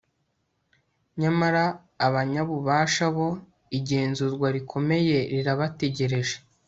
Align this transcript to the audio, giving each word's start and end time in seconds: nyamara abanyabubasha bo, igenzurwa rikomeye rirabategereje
nyamara 1.21 1.63
abanyabubasha 2.07 3.05
bo, 3.15 3.29
igenzurwa 3.77 4.47
rikomeye 4.55 5.17
rirabategereje 5.33 6.35